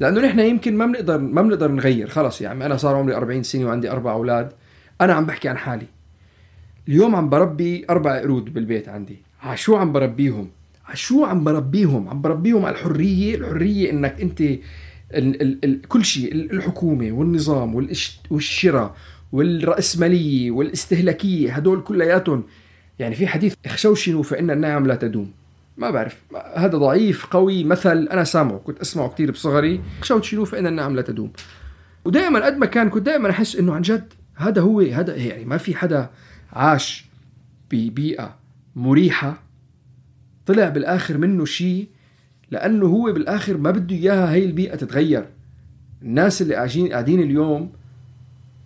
لأنه 0.00 0.20
نحن 0.20 0.38
يمكن 0.38 0.76
ما 0.76 0.86
بنقدر 0.86 1.18
ما 1.18 1.42
بنقدر 1.42 1.70
نغير 1.70 2.08
خلص 2.08 2.40
يعني 2.40 2.66
أنا 2.66 2.76
صار 2.76 2.96
عمري 2.96 3.16
40 3.16 3.42
سنة 3.42 3.64
وعندي 3.64 3.90
أربع 3.90 4.12
أولاد 4.12 4.52
أنا 5.00 5.12
عم 5.12 5.26
بحكي 5.26 5.48
عن 5.48 5.56
حالي. 5.58 5.86
اليوم 6.88 7.16
عم 7.16 7.28
بربي 7.28 7.86
أربع 7.90 8.20
قرود 8.20 8.54
بالبيت 8.54 8.88
عندي. 8.88 9.18
عشو 9.42 9.76
عم 9.76 9.92
بربيهم؟ 9.92 10.48
عشو 10.86 11.24
عم 11.24 11.44
بربيهم؟ 11.44 12.08
عم 12.08 12.22
بربيهم 12.22 12.64
على 12.64 12.74
الحرية 12.74 13.34
الحرية 13.34 13.90
إنك 13.90 14.20
أنت 14.20 14.40
ال 14.40 14.60
ال 15.12 15.64
ال 15.64 15.82
كل 15.82 16.04
شيء 16.04 16.34
الحكومة 16.34 17.12
والنظام 17.12 17.88
والشراء 18.30 18.94
والرأسمالية 19.32 20.50
والاستهلاكية 20.50 21.52
هدول 21.52 21.82
كلياتهم. 21.82 22.44
يعني 22.98 23.14
في 23.14 23.26
حديث 23.26 23.54
اخشوشنوا 23.64 24.22
فإن 24.22 24.50
النعم 24.50 24.86
لا 24.86 24.94
تدوم. 24.94 25.30
ما 25.76 25.90
بعرف 25.90 26.22
هذا 26.56 26.78
ضعيف 26.78 27.26
قوي 27.26 27.64
مثل 27.64 28.08
أنا 28.08 28.24
سامعه 28.24 28.58
كنت 28.58 28.80
أسمعه 28.80 29.08
كثير 29.08 29.30
بصغري. 29.30 29.80
اخشوشنوا 30.00 30.44
فإن 30.44 30.66
النعم 30.66 30.96
لا 30.96 31.02
تدوم. 31.02 31.32
ودائما 32.04 32.46
قد 32.46 32.56
ما 32.58 32.66
كان 32.66 32.90
كنت 32.90 33.06
دائما 33.06 33.30
أحس 33.30 33.56
إنه 33.56 33.74
عن 33.74 33.82
جد 33.82 34.12
هذا 34.36 34.62
هو 34.62 34.80
هذا 34.80 35.16
يعني 35.16 35.44
ما 35.44 35.56
في 35.56 35.74
حدا 35.74 36.10
عاش 36.54 37.04
ببيئة 37.70 38.36
مريحة 38.76 39.42
طلع 40.46 40.68
بالآخر 40.68 41.18
منه 41.18 41.44
شيء 41.44 41.88
لأنه 42.50 42.86
هو 42.86 43.12
بالآخر 43.12 43.56
ما 43.56 43.70
بده 43.70 43.96
إياها 43.96 44.32
هي 44.32 44.44
البيئة 44.44 44.76
تتغير. 44.76 45.26
الناس 46.02 46.42
اللي 46.42 46.54
قاعدين 46.54 47.20
اليوم 47.20 47.72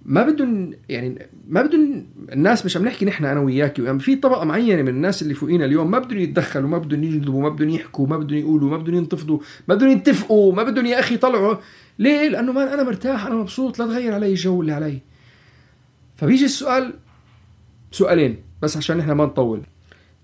ما 0.09 0.23
بدهم 0.23 0.75
يعني 0.89 1.29
ما 1.49 1.63
بدهم 1.63 2.07
الناس 2.33 2.65
مش 2.65 2.77
عم 2.77 2.85
نحكي 2.85 3.05
نحن 3.05 3.25
أنا 3.25 3.41
وياك 3.41 3.79
يعني 3.79 3.99
في 3.99 4.17
طبقة 4.17 4.45
معينة 4.45 4.83
من 4.83 4.89
الناس 4.89 5.23
اللي 5.23 5.35
فوقينا 5.35 5.65
اليوم 5.65 5.91
ما 5.91 5.99
بدهم 5.99 6.19
يتدخلوا 6.19 6.69
ما 6.69 6.79
بدهم 6.79 7.05
يجذبوا 7.05 7.43
ما 7.43 7.49
بدهم 7.49 7.69
يحكوا 7.69 8.07
ما 8.07 8.17
بدهم 8.17 8.39
يقولوا 8.39 8.71
ما 8.71 8.77
بدهم 8.77 8.95
ينتفضوا 8.95 9.39
ما 9.69 9.75
بدهم 9.75 9.91
يتفقوا 9.91 10.53
ما 10.53 10.63
بدهم 10.63 10.87
يا 10.87 11.01
أخي 11.01 11.15
يطلعوا. 11.15 11.57
ليه؟ 11.99 12.29
لأنه 12.29 12.53
ما 12.53 12.75
أنا 12.75 12.83
مرتاح 12.83 13.27
أنا 13.27 13.35
مبسوط 13.35 13.79
لا 13.79 13.87
تغير 13.87 14.15
علي 14.15 14.31
الجو 14.31 14.61
اللي 14.61 14.73
علي. 14.73 14.99
فبيجي 16.17 16.45
السؤال 16.45 16.95
سؤالين 17.99 18.37
بس 18.63 18.77
عشان 18.77 18.97
نحن 18.97 19.13
ما 19.13 19.25
نطول. 19.25 19.63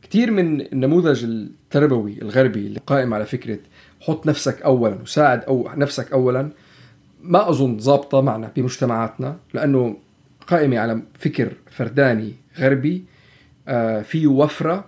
كثير 0.03 0.31
من 0.31 0.61
النموذج 0.61 1.25
التربوي 1.25 2.23
الغربي 2.23 2.67
اللي 2.67 2.81
قائم 2.87 3.15
على 3.15 3.27
فكرة 3.27 3.59
حط 4.01 4.27
نفسك 4.27 4.63
اولا 4.63 4.95
وساعد 5.03 5.45
أو 5.45 5.71
نفسك 5.77 6.13
اولا 6.13 6.51
ما 7.23 7.49
أظن 7.51 7.77
ضابطة 7.77 8.21
معنا 8.21 8.51
بمجتمعاتنا 8.57 9.37
لأنه 9.55 9.97
قائمة 10.47 10.79
على 10.79 11.03
فكر 11.19 11.53
فرداني 11.71 12.33
غربي 12.59 13.05
آه، 13.69 14.03
فيه 14.03 14.27
وفرة 14.27 14.85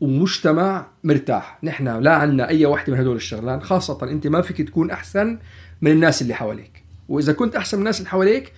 ومجتمع 0.00 0.86
مرتاح. 1.04 1.58
نحن 1.62 1.88
لا 1.88 2.14
عنا 2.14 2.48
أي 2.48 2.66
وحده 2.66 2.92
من 2.92 2.98
هدول 2.98 3.16
الشغلات 3.16 3.62
خاصة 3.62 4.10
أنت 4.10 4.26
ما 4.26 4.42
فيك 4.42 4.68
تكون 4.68 4.90
أحسن 4.90 5.38
من 5.82 5.90
الناس 5.90 6.22
اللي 6.22 6.34
حواليك. 6.34 6.84
وإذا 7.08 7.32
كنت 7.32 7.56
أحسن 7.56 7.76
من 7.76 7.80
الناس 7.80 7.98
اللي 7.98 8.10
حواليك 8.10 8.52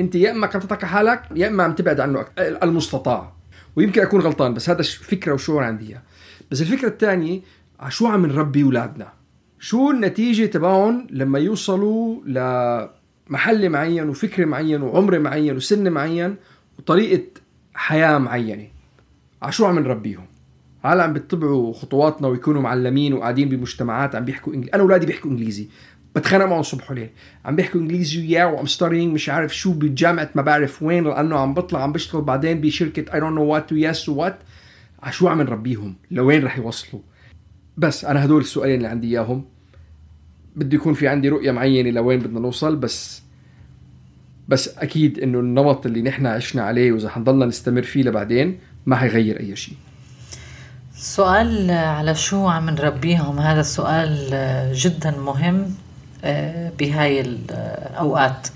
انت 0.00 0.14
يا 0.14 0.30
اما 0.30 0.46
كتتك 0.46 0.84
حالك 0.84 1.22
يا 1.36 1.48
اما 1.48 1.62
عم 1.62 1.72
تبعد 1.72 2.00
عنه 2.00 2.24
المستطاع. 2.38 3.32
ويمكن 3.76 4.02
اكون 4.02 4.20
غلطان 4.20 4.54
بس 4.54 4.70
هذا 4.70 4.82
فكرة 4.82 5.32
وشعور 5.32 5.62
عندي 5.62 5.88
اياه 5.88 6.02
بس 6.50 6.62
الفكرة 6.62 6.88
الثانية 6.88 7.40
شو 7.88 8.06
عم 8.06 8.26
نربي 8.26 8.62
أولادنا؟ 8.62 9.12
شو 9.58 9.90
النتيجة 9.90 10.46
تبعهم 10.46 11.06
لما 11.10 11.38
يوصلوا 11.38 12.20
لمحل 12.26 13.68
معين 13.68 14.08
وفكر 14.08 14.46
معين 14.46 14.82
وعمر 14.82 15.18
معين 15.18 15.56
وسن 15.56 15.92
معين 15.92 16.36
وطريقة 16.78 17.24
حياة 17.74 18.18
معينة؟ 18.18 18.68
عشو 19.42 19.64
عم 19.66 19.78
نربيهم؟ 19.78 20.26
هل 20.84 21.00
عم 21.00 21.12
بيتبعوا 21.12 21.72
خطواتنا 21.72 22.28
ويكونوا 22.28 22.62
معلمين 22.62 23.14
وقاعدين 23.14 23.48
بمجتمعات 23.48 24.14
عم 24.14 24.24
بيحكوا 24.24 24.52
انجليزي 24.52 24.74
أنا 24.74 24.82
أولادي 24.82 25.06
بيحكوا 25.06 25.30
إنجليزي. 25.30 25.68
بتخانق 26.16 26.44
معهم 26.44 26.62
صبح 26.62 26.90
وليل 26.90 27.10
عم 27.44 27.56
بيحكوا 27.56 27.80
إنجليزي 27.80 28.20
وياه 28.20 28.46
وعم 28.46 28.66
starring 28.66 29.14
مش 29.14 29.28
عارف 29.28 29.56
شو 29.56 29.72
بجامعه 29.72 30.30
ما 30.34 30.42
بعرف 30.42 30.82
وين 30.82 31.04
لأنه 31.04 31.38
عم 31.38 31.54
بطلع 31.54 31.82
عم 31.82 31.92
بشتغل 31.92 32.22
بعدين 32.22 32.60
بشركة 32.60 33.14
I 33.14 33.20
don't 33.20 33.32
know 33.32 33.44
what 33.44 33.72
with 33.72 34.08
what 34.08 34.38
عشو 35.02 35.28
عم 35.28 35.42
نربيهم؟ 35.42 35.94
لوين 36.10 36.44
رح 36.44 36.58
يوصلوا؟ 36.58 37.02
بس 37.76 38.04
أنا 38.04 38.24
هدول 38.24 38.40
السؤالين 38.40 38.76
اللي 38.76 38.88
عندي 38.88 39.06
إياهم. 39.06 39.44
بده 40.56 40.76
يكون 40.76 40.94
في 40.94 41.08
عندي 41.08 41.28
رؤية 41.28 41.50
معينة 41.50 41.90
لوين 41.90 42.20
بدنا 42.20 42.40
نوصل 42.40 42.76
بس 42.76 43.22
بس 44.48 44.78
أكيد 44.78 45.18
إنه 45.18 45.40
النمط 45.40 45.86
اللي 45.86 46.02
نحن 46.02 46.26
عشنا 46.26 46.62
عليه 46.62 46.92
وإذا 46.92 47.08
حنضلنا 47.08 47.46
نستمر 47.46 47.82
فيه 47.82 48.02
لبعدين 48.02 48.58
ما 48.86 48.96
حيغير 48.96 49.40
أي 49.40 49.56
شيء. 49.56 49.74
سؤال 50.94 51.70
على 51.70 52.14
شو 52.14 52.48
عم 52.48 52.70
نربيهم؟ 52.70 53.38
هذا 53.38 53.60
السؤال 53.60 54.30
جدا 54.74 55.10
مهم. 55.10 55.74
بهاي 56.78 57.20
الاوقات 57.20 58.48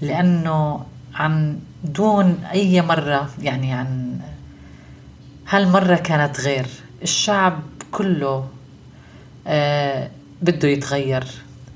لأنه 0.00 0.86
عن 1.14 1.58
دون 1.84 2.44
أي 2.52 2.82
مرة 2.82 3.30
يعني 3.42 3.72
عن 3.72 4.20
هالمرة 5.48 5.96
كانت 5.96 6.40
غير. 6.40 6.66
الشعب 7.02 7.60
كله 7.92 8.48
آه، 9.46 10.10
بده 10.42 10.68
يتغير 10.68 11.24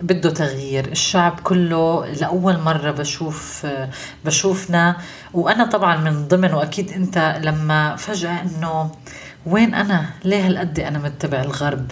بده 0.01 0.31
تغيير. 0.31 0.89
الشعب 0.93 1.41
كله 1.45 2.07
لأول 2.07 2.59
مرة 2.59 2.91
بشوف 2.91 3.67
بشوفنا. 4.25 4.97
وأنا 5.35 5.67
طبعا 5.67 5.97
من 5.97 6.29
ضمن 6.29 6.53
وأكيد 6.55 6.91
أنت 6.93 7.41
لما 7.45 7.97
فجأة 7.97 8.43
أنه 8.43 8.91
وين 9.47 9.75
أنا؟ 9.75 10.07
ليه 10.25 10.47
هالقد 10.47 10.81
أنا 10.81 10.99
متبع 10.99 11.41
الغرب؟ 11.41 11.91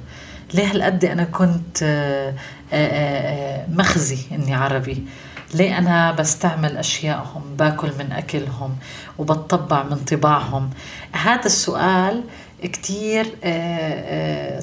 ليه 0.54 0.70
هالقد 0.70 1.04
أنا 1.04 1.24
كنت 1.24 1.82
آه، 1.82 2.34
آه، 2.72 2.76
آه، 2.76 3.66
مخزي 3.68 4.18
إني 4.32 4.54
عربي؟ 4.54 5.04
ليه 5.54 5.78
أنا 5.78 6.12
بستعمل 6.12 6.76
أشيائهم 6.76 7.42
باكل 7.58 7.90
من 7.98 8.12
أكلهم 8.12 8.76
وبتطبع 9.18 9.82
من 9.82 9.96
طباعهم؟ 9.96 10.70
هذا 11.12 11.46
السؤال 11.46 12.22
كتير 12.62 13.26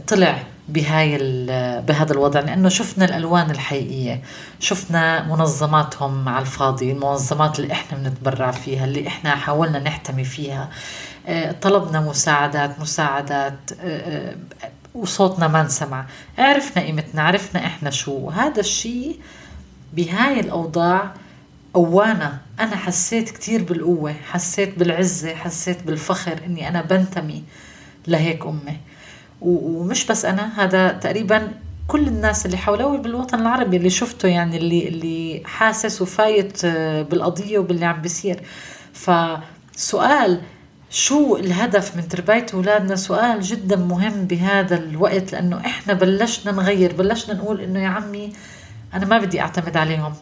طلع 0.07 0.43
بهاي 0.69 1.17
بهذا 1.81 2.13
الوضع 2.13 2.39
لأنه 2.39 2.69
شفنا 2.69 3.05
الألوان 3.05 3.51
الحقيقية. 3.51 4.21
شفنا 4.59 5.23
منظماتهم 5.23 6.29
على 6.29 6.41
الفاضي 6.41 6.91
المنظمات 6.91 7.59
اللي 7.59 7.73
إحنا 7.73 7.97
بنتبرع 7.97 8.51
فيها 8.51 8.85
اللي 8.85 9.07
إحنا 9.07 9.35
حاولنا 9.35 9.79
نحتمي 9.79 10.23
فيها. 10.23 10.69
طلبنا 11.61 11.99
مساعدات 11.99 12.79
مساعدات 12.79 13.71
وصوتنا 14.97 15.47
ما 15.47 15.61
انسمع. 15.61 16.05
عرفنا 16.37 16.83
قيمتنا 16.83 17.21
عرفنا 17.21 17.65
إحنا 17.65 17.89
شو. 17.89 18.29
هذا 18.29 18.59
الشيء 18.59 19.19
بهاي 19.93 20.39
الأوضاع 20.39 21.13
قوانا. 21.73 22.37
أنا 22.59 22.75
حسيت 22.75 23.29
كتير 23.29 23.63
بالقوة 23.63 24.13
حسيت 24.13 24.79
بالعزة 24.79 25.35
حسيت 25.35 25.83
بالفخر 25.83 26.39
إني 26.45 26.67
أنا 26.67 26.81
بنتمي 26.81 27.43
لهيك 28.07 28.45
امي 28.45 28.77
ومش 29.41 30.05
بس 30.05 30.25
أنا 30.25 30.63
هذا 30.63 30.91
تقريبا 30.91 31.51
كل 31.87 32.07
الناس 32.07 32.45
اللي 32.45 32.57
حولوي 32.57 32.97
بالوطن 32.97 33.39
العربي 33.39 33.77
اللي 33.77 33.89
شفته 33.89 34.27
يعني 34.27 34.57
اللي 34.57 34.87
اللي 34.87 35.43
حاسس 35.45 36.01
وفايت 36.01 36.65
بالقضية 37.09 37.59
وباللي 37.59 37.85
عم 37.85 38.01
بيصير. 38.01 38.39
فسؤال 38.93 40.41
شو 40.89 41.35
الهدف 41.37 41.95
من 41.95 42.07
تربية 42.07 42.45
أولادنا 42.53 42.95
سؤال 42.95 43.41
جدا 43.41 43.75
مهم 43.75 44.25
بهذا 44.25 44.75
الوقت 44.77 45.31
لأنه 45.31 45.59
إحنا 45.65 45.93
بلشنا 45.93 46.51
نغير 46.51 46.93
بلشنا 46.93 47.35
نقول 47.35 47.61
إنه 47.61 47.83
يا 47.83 47.87
عمي 47.87 48.33
أنا 48.93 49.05
ما 49.05 49.17
بدي 49.17 49.41
أعتمد 49.41 49.77
عليهم 49.77 50.13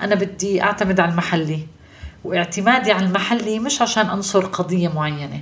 أنا 0.00 0.14
بدي 0.14 0.62
أعتمد 0.62 1.00
على 1.00 1.10
المحلي. 1.10 1.66
واعتمادي 2.24 2.92
على 2.92 3.06
المحلي 3.06 3.58
مش 3.58 3.82
عشان 3.82 4.06
أنصر 4.06 4.46
قضية 4.46 4.88
معينة 4.88 5.40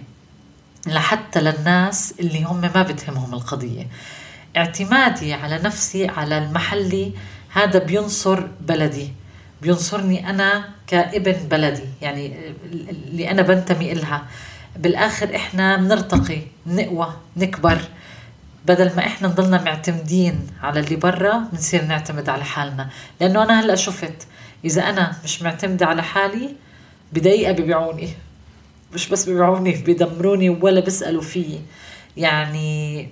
لحتى 0.87 1.41
للناس 1.41 2.15
اللي 2.21 2.45
هم 2.45 2.61
ما 2.61 2.83
بتهمهم 2.83 3.35
القضية. 3.35 3.87
اعتمادي 4.57 5.35
على 5.35 5.59
نفسي 5.59 6.09
على 6.09 6.39
المحلي 6.39 7.13
هذا 7.53 7.79
بينصر 7.79 8.47
بلدي 8.61 9.13
بينصرني 9.63 10.31
أنا 10.31 10.65
كابن 10.87 11.49
بلدي 11.49 11.85
يعني 12.03 12.53
اللي 12.91 13.31
أنا 13.31 13.43
بنتمي 13.43 13.93
إلها. 13.93 14.27
بالآخر 14.77 15.37
إحنا 15.37 15.77
بنرتقي 15.77 16.41
نقوى 16.67 17.15
نكبر. 17.37 17.79
بدل 18.67 18.97
ما 18.97 19.07
إحنا 19.07 19.29
نضلنا 19.29 19.63
معتمدين 19.63 20.47
على 20.63 20.81
اللي 20.81 20.97
برا 20.97 21.49
بنصير 21.53 21.85
نعتمد 21.85 22.29
على 22.29 22.45
حالنا. 22.45 22.89
لأنه 23.21 23.43
أنا 23.43 23.61
هلأ 23.61 23.75
شفت 23.75 24.27
إذا 24.65 24.83
أنا 24.83 25.17
مش 25.25 25.43
معتمدة 25.43 25.87
على 25.87 26.03
حالي 26.03 26.55
بدقيقة 27.13 27.53
ببيعوني 27.53 28.09
مش 28.95 29.09
بس 29.09 29.25
بيبيعوني 29.25 29.73
بيدمروني 29.73 30.51
ولا 30.51 30.81
بيسألوا 30.81 31.23
فيي. 31.23 31.61
يعني 32.17 33.09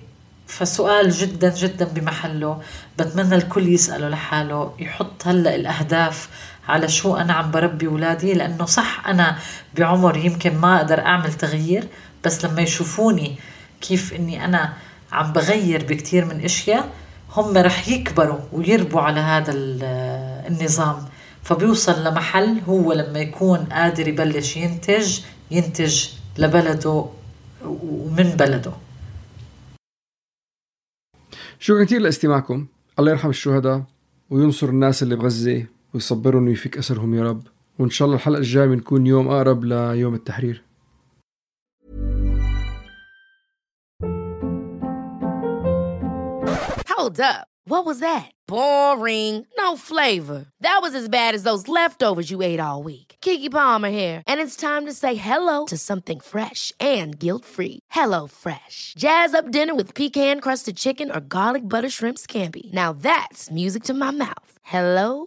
فسؤال 0.47 1.09
جدا 1.11 1.55
جدا 1.55 1.85
بمحله. 1.85 2.61
بتمنى 2.99 3.35
الكل 3.35 3.67
يسأله 3.73 4.09
لحاله 4.09 4.73
يحط 4.79 5.27
هلأ 5.27 5.55
الأهداف 5.55 6.29
على 6.67 6.87
شو 6.87 7.15
أنا 7.15 7.33
عم 7.33 7.51
بربي 7.51 7.87
ولادي 7.87 8.33
لأنه 8.33 8.65
صح 8.65 9.07
أنا 9.07 9.37
بعمر 9.77 10.17
يمكن 10.17 10.57
ما 10.57 10.77
أقدر 10.77 10.99
أعمل 10.99 11.33
تغيير 11.33 11.87
بس 12.25 12.45
لما 12.45 12.61
يشوفوني 12.61 13.35
كيف 13.81 14.13
إني 14.13 14.45
أنا 14.45 14.73
عم 15.11 15.33
بغير 15.33 15.85
بكتير 15.85 16.25
من 16.25 16.43
إشياء 16.43 16.91
هم 17.35 17.57
رح 17.57 17.87
يكبروا 17.87 18.39
ويربوا 18.51 19.01
على 19.01 19.19
هذا 19.19 19.53
النظام. 20.47 21.05
فبيوصل 21.43 22.03
لمحل 22.03 22.61
هو 22.67 22.93
لما 22.93 23.19
يكون 23.19 23.59
قادر 23.59 24.07
يبلش 24.07 24.57
ينتج 24.57 25.19
ينتج 25.51 26.07
لبلده 26.37 27.05
ومن 27.65 28.29
بلده. 28.29 28.71
شكرا 31.59 31.83
كثير 31.83 32.01
لاستماعكم. 32.01 32.67
الله 32.99 33.11
يرحم 33.11 33.29
الشهداء 33.29 33.83
وينصر 34.29 34.69
الناس 34.69 35.03
اللي 35.03 35.15
بغزة. 35.15 35.65
ويصبرهم 35.94 36.46
ويفك 36.46 36.78
أسرهم 36.78 37.14
يا 37.14 37.22
رب 37.22 37.42
وإن 37.78 37.90
شاء 37.90 38.06
الله 38.06 38.16
الحلقة 38.16 38.38
الجاية 38.38 38.66
بنكون 38.66 39.06
يوم 39.06 39.28
أقرب 39.28 39.64
ليوم 39.64 40.14
التحرير 40.14 40.62
Hold 46.98 47.20
up. 47.20 47.46
What 47.64 47.86
was 47.86 48.00
that? 48.00 48.32
Boring. 48.48 49.46
No 49.58 49.76
flavor. 49.76 50.46
That 50.60 50.80
was 50.82 50.94
as 50.94 51.08
bad 51.08 51.34
as 51.34 51.42
those 51.42 51.68
leftovers 51.68 52.30
you 52.30 52.42
ate 52.42 52.60
all 52.60 52.82
week. 52.82 53.16
Kiki 53.20 53.48
Palmer 53.48 53.90
here, 53.90 54.22
and 54.26 54.40
it's 54.40 54.56
time 54.56 54.86
to 54.86 54.92
say 54.92 55.14
hello 55.14 55.66
to 55.66 55.76
something 55.76 56.18
fresh 56.20 56.72
and 56.80 57.18
guilt-free. 57.18 57.80
Hello 57.90 58.26
Fresh. 58.26 58.94
Jazz 58.98 59.34
up 59.34 59.50
dinner 59.50 59.74
with 59.74 59.94
pecan-crusted 59.94 60.76
chicken 60.76 61.10
or 61.10 61.20
garlic 61.20 61.62
butter 61.62 61.90
shrimp 61.90 62.18
scampi. 62.18 62.72
Now 62.72 62.92
that's 62.92 63.50
music 63.50 63.84
to 63.84 63.94
my 63.94 64.10
mouth. 64.10 64.52
Hello 64.62 65.26